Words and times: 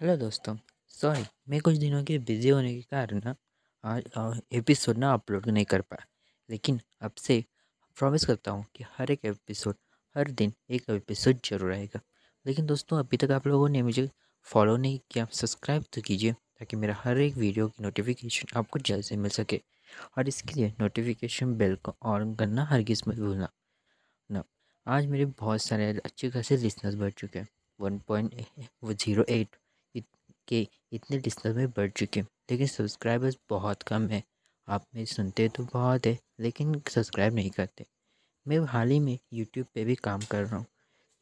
Hello 0.00 0.16
दोस्तों, 0.16 0.56
sorry, 0.88 1.22
मैं 1.48 1.60
कुछ 1.60 1.76
दिनों 1.76 2.04
के 2.04 2.18
बिज़ी 2.18 2.48
होने 2.48 2.74
के 2.74 2.82
कारण 2.82 3.20
ना, 3.24 3.34
आज 3.84 4.40
एपिसोड 4.52 4.98
ना 4.98 5.12
अपलोड 5.12 5.46
नहीं 5.46 5.64
कर 5.64 5.80
पाया। 5.80 6.06
लेकिन 6.50 6.80
अब 7.00 7.12
से 7.18 7.44
प्रॉमिस 7.96 8.24
करता 8.24 8.50
हूँ 8.50 8.66
कि 8.76 8.84
हर 8.98 9.10
एक 9.10 9.24
एपिसोड, 9.24 9.74
हर 10.16 10.30
दिन 10.30 10.52
एक 10.70 10.90
एपिसोड 10.90 11.40
ज़रूर 11.44 11.72
आएगा। 11.72 12.00
लेकिन 12.46 12.66
दोस्तों, 12.66 12.98
अभी 12.98 13.16
तक 13.16 13.30
आप 13.30 13.46
लोगों 13.46 13.68
ने 13.68 13.82
मुझे 13.82 14.08
फॉलो 14.46 14.76
नहीं 14.76 15.00
किया, 15.10 15.26
सब्सक्राइब 15.32 15.84
तो 15.92 16.02
कीजिए, 16.02 16.32
ताकि 16.32 16.76
मेरा 16.76 16.96
हर 16.98 17.18
एक 17.18 17.36
वीडियो 17.36 17.68
की 17.68 17.82
नोटिफिकेशन 17.82 18.58
आपको 18.58 18.78
जल्द 18.78 19.04
से 19.04 19.16
मिल 19.16 19.30
सके। 19.30 19.62
और 20.18 20.28
इसके 20.28 20.54
लिए 20.54 20.74
नोटिफिकेशन 20.80 21.54
बेल 21.54 21.76
को 21.76 21.96
ऑन 22.02 22.34
करना 22.34 22.64
हर 22.64 22.80
मत 22.80 23.16
भूलना 23.16 23.52
ना। 24.30 24.44
आज 24.86 25.06
मेरे 25.06 25.24
बहुत 25.24 25.62
सारे 25.62 25.92
अच्छे 26.04 26.30
खासे 26.30 26.56
लिसनर्स 26.56 26.94
बढ़ 26.94 27.10
चुके 27.10 27.38
हैं। 27.38 27.48
वन 27.80 27.98
पॉइंट 27.98 28.44
ज़ीरो 28.84 29.24
एट 29.28 29.56
के 30.48 30.66
इतने 30.92 31.18
लिसनर 31.18 31.54
में 31.54 31.68
बढ़ 31.68 31.90
चुके 31.90 32.20
हैं। 32.20 32.26
लेकिन 32.50 32.66
सब्सक्राइबर्स 32.66 33.38
बहुत 33.50 33.82
कम 33.82 34.08
है। 34.08 34.22
आप 34.68 34.84
में 34.94 35.04
सुनते 35.06 35.48
तो 35.48 35.64
बहुत 35.64 36.06
है, 36.06 36.18
लेकिन 36.40 36.80
सब्सक्राइब 36.90 37.34
नहीं 37.34 37.50
करते। 37.50 37.84
मैं 38.46 38.58
हाल 38.68 38.90
ही 38.90 38.98
में 39.00 39.18
यूट्यूब 39.32 39.66
पे 39.74 39.84
भी 39.84 39.94
काम 39.96 40.20
कर 40.30 40.42
रहा 40.42 40.56
हूँ, 40.56 40.66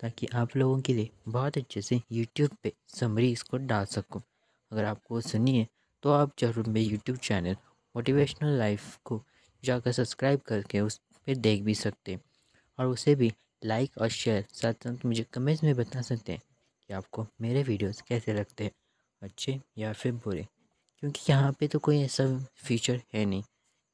ताकि 0.00 0.26
आप 0.34 0.56
लोगों 0.56 0.80
के 0.80 0.94
लिए 0.94 1.10
बहुत 1.28 1.58
अच्छे 1.58 1.82
से 1.82 2.00
यूट्यूब 2.12 2.50
पे 2.62 2.72
समरी 2.88 3.30
इसको 3.32 3.56
डाल 3.58 3.84
सकूँ। 3.86 4.22
अगर 4.72 4.84
आपको 4.84 5.20
सुनिए 5.20 5.66
तो 6.02 6.12
आप 6.12 6.32
ज़रूर 6.40 6.68
मेरे 6.68 6.86
यूट्यूब 6.86 7.18
चैनल 7.18 7.56
मोटिवेशनल 7.94 8.58
लाइफ 8.58 8.96
को 9.04 9.20
जाकर 9.62 9.92
सब्सक्राइब 9.92 10.40
करके 10.40 10.80
उस 10.80 10.98
पर 11.26 11.34
देख 11.36 11.62
भी 11.62 11.74
सकते 11.74 12.12
हैं। 12.12 12.20
और 12.78 12.86
उसे 12.86 13.14
भी 13.14 13.32
लाइक 13.64 13.98
और 13.98 14.08
शेयर 14.10 14.44
साथ 14.52 14.72
साथ 14.84 15.04
मुझे 15.06 15.24
कमेंट्स 15.32 15.62
में 15.64 15.74
बता 15.76 16.02
सकते 16.02 16.32
हैं 16.32 16.40
कि 16.88 16.94
आपको 16.94 17.26
मेरे 17.40 17.62
वीडियोस 17.62 18.00
कैसे 18.00 18.34
लगते 18.34 18.64
हैं। 18.64 18.70
अच्छे 19.24 19.60
या 19.78 19.92
फिर 19.92 20.12
बुरे, 20.14 20.46
क्योंकि 21.02 21.20
यहाँ 21.28 21.52
पे 21.52 21.68
तो 21.68 21.78
कोई 21.78 22.00
ऐसा 22.02 22.26
फीचर 22.58 23.00
है 23.14 23.24
नहीं। 23.24 23.42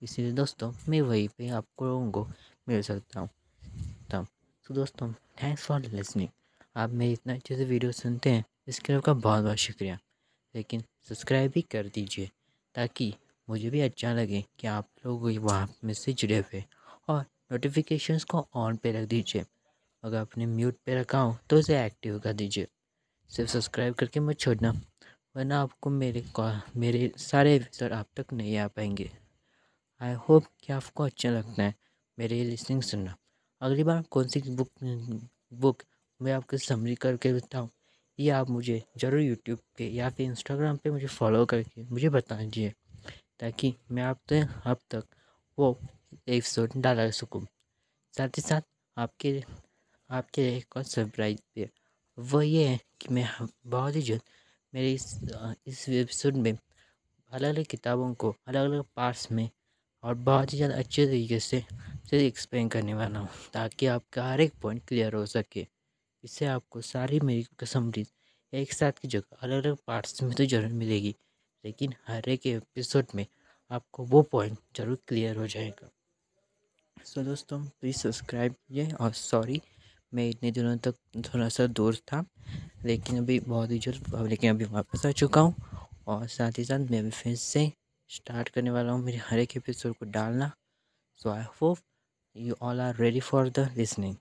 इसीलिए 0.03 0.33
दोस्तों, 0.33 0.73
मैं 0.89 1.01
वहीं 1.03 1.29
पे 1.29 1.49
आपको 1.51 1.87
लोगों 1.87 2.11
को 2.13 2.27
मिल 2.69 2.83
सकता 2.83 3.21
हूँ। 3.21 3.29
तब 4.11 4.27
तो 4.67 4.75
दोस्तों 4.75 5.13
थैंक्स 5.43 5.65
फॉर 5.65 5.81
लिसनिंग 5.83 6.29
आप 6.77 6.91
मेरे 6.91 7.13
इतना 7.13 7.35
अच्छे 7.35 7.57
से 7.57 7.65
वीडियो 7.65 7.93
सुनते 7.93 8.31
हैं, 8.31 8.45
इसके 8.69 8.93
लिए 8.93 8.99
आपका 8.99 9.13
बहुत 9.15 9.45
बहुत 9.45 9.57
शुक्रिया। 9.59 9.99
लेकिन 10.55 10.83
सब्सक्राइब 11.09 11.51
भी 11.51 11.63
कर 11.63 11.89
दीजिए, 11.89 12.31
ताकि 12.75 13.13
मुझे 13.49 13.71
भी 13.71 13.81
अच्छा 13.81 14.13
लगे 14.15 14.45
कि 14.59 14.67
आप 14.67 14.89
लोग 15.07 15.31
वहाँ 15.39 15.69
में 15.85 15.95
से 15.95 16.13
जुड़े 16.13 16.39
हुए 16.39 16.65
और 17.09 17.25
नोटिफिकेशंस 17.53 18.25
को 18.25 18.47
ऑन 18.57 18.77
पे 18.77 18.93
रख 18.93 19.09
दीजिए। 19.09 19.45
अगर 20.03 20.17
आपने 20.17 20.47
म्यूट 20.47 20.77
पे 20.87 20.95
रखा 20.95 21.19
हो 21.19 21.37
तो 21.51 21.59
उसे 21.59 21.85
एक्टिव 21.85 22.19
कर 22.19 22.33
दीजिए। 22.33 22.67
सिर्फ़ 23.31 23.51
सब्सक्राइब 23.51 23.95
करके 23.95 24.21
मत 24.21 24.39
छोड़ना। 24.41 24.73
वरना 25.35 25.61
आपको 25.63 25.91
मेरे 25.91 26.25
मेरे 26.77 27.11
सारे 27.19 27.55
एपिसोड 27.57 27.93
आप 27.93 28.07
तक 28.17 28.33
नहीं 28.33 28.57
आ 28.59 28.67
पाएँगे। 28.69 29.11
आई 30.01 30.15
होप 30.29 30.45
कि 30.61 30.73
आपको 30.73 31.05
अच्छा 31.05 31.31
लगता 31.31 31.63
है 31.63 31.75
मेरे 32.19 32.43
लिसनिंग 32.45 32.83
सुनना। 32.83 33.15
अगली 33.61 33.85
बार 33.85 34.03
कौन 34.11 34.29
सी 34.29 34.41
बुक 34.51 34.71
बुक 35.55 35.83
मैं 36.21 36.33
आपको 36.33 36.57
समरी 36.59 36.95
करके 36.95 37.33
बताऊँ, 37.33 37.69
ये 38.19 38.31
आप 38.31 38.51
मुझे 38.51 38.83
ज़रूर 38.99 39.21
यूट्यूब 39.21 39.59
पे 39.79 39.89
या 39.89 40.09
फिर 40.11 40.27
इंस्टाग्राम 40.27 40.77
पे 40.77 40.91
मुझे 40.91 41.07
फॉलो 41.09 41.45
करके 41.47 41.85
मुझे 41.85 42.09
बता 42.09 42.37
दीजिए, 42.37 42.73
ताकि 43.41 43.75
मैं 43.91 44.03
आप 44.03 44.21
तक 44.29 44.63
अब 44.65 44.79
तक 44.91 45.05
वो 45.59 45.77
एपिसोड 46.29 46.73
डाला 46.77 47.09
सकूँ। 47.13 47.47
साथ 48.15 48.29
ही 48.29 48.43
साथ 48.43 48.63
आपके 48.97 49.43
आपके 50.11 50.43
एक 50.57 50.77
और 50.77 50.83
सरप्राइज़ 50.85 51.41
पे 51.55 51.69
वो 52.19 52.43
ये 52.43 52.67
है 52.67 52.79
कि 53.01 53.15
मैं 53.15 53.29
बहुत 53.67 53.97
ही 53.97 54.03
जल्द 54.03 54.23
मेरे 54.75 54.93
इस 54.93 55.19
इस 55.67 55.89
एपिसोड 55.89 56.35
में 56.35 56.53
अलग 56.53 57.49
अलग 57.49 57.65
किताबों 57.65 58.13
को 58.15 58.35
अलग 58.49 58.71
अलग 58.71 58.85
पार्ट्स 58.97 59.31
में 59.33 59.49
और 60.05 60.15
बहुत 60.15 60.53
ही 60.53 60.57
ज़्यादा 60.57 60.75
अच्छे 60.75 61.07
तरीके 61.07 61.39
से 61.41 61.63
से 62.11 62.27
एक्सप्लेन 62.27 62.69
करने 62.69 62.95
वाला 62.95 63.19
हूँ 63.19 63.29
ताकि 63.53 63.87
आपका 63.87 64.25
हर 64.25 64.41
एक 64.41 64.53
पॉइंट 64.63 64.83
क्लियर 64.89 65.15
हो 65.15 65.25
सके। 65.27 65.67
इससे 66.25 66.47
आपको 66.47 66.81
सारी 66.83 67.21
मेरी 67.21 67.67
समरी 67.67 68.05
एक 68.53 68.73
साथ 68.73 68.93
की 68.93 69.09
जगह 69.09 69.37
अलग 69.43 69.65
अलग 69.65 69.77
पार्ट्स 69.87 70.23
में 70.23 70.33
तो 70.35 70.45
ज़रूर 70.45 70.73
मिलेगी 70.73 71.15
लेकिन 71.65 71.95
हर 72.09 72.29
एक 72.29 72.47
एपिसोड 72.47 73.07
में 73.15 73.27
आपको 73.71 74.05
वो 74.05 74.23
पॉइंट 74.23 74.59
ज़रूर 74.77 74.99
क्लियर 75.09 75.37
हो 75.37 75.47
जाएगा। 75.47 75.91
सो 76.97 77.21
so, 77.21 77.27
दोस्तों 77.27 77.61
प्लीज़ 77.61 77.97
सब्सक्राइब 77.97 78.53
कीजिए 78.53 78.93
और 78.93 79.13
सॉरी 79.13 79.61
मैं 80.13 80.29
इतने 80.31 80.51
दिनों 80.51 80.77
तक 80.79 80.95
थोड़ा 81.27 81.49
सा 81.49 81.67
दूर 81.67 81.97
था 81.97 82.25
लेकिन 82.85 83.19
अभी 83.19 83.39
बहुत 83.41 83.71
ही 83.71 83.79
जल्द 83.79 84.15
लेकिन 84.29 84.51
अभी 84.51 84.65
वापस 84.65 85.07
आ 85.07 85.11
चुका 85.13 85.41
हूँ 85.41 85.55
और 86.07 86.27
साथ 86.29 86.59
ही 86.59 86.65
साथ 86.65 86.91
मैं 86.91 87.01
अभी 87.01 87.11
फिर 87.11 87.37
से 87.37 87.71
स्टार्ट 88.11 88.49
करने 88.49 88.71
वाला 88.71 88.93
हूँ 88.93 89.05
मेरे 89.05 89.19
हर 89.25 89.39
एक 89.39 89.57
एपिसोड 89.57 89.95
को 89.95 90.07
डालना। 90.11 90.51
So 91.21 91.31
I 91.31 91.45
hope 91.61 91.79
you 92.37 92.55
all 92.63 92.81
are 92.81 92.97
ready 92.97 93.21
for 93.21 93.49
the 93.49 93.69
listening 93.77 94.17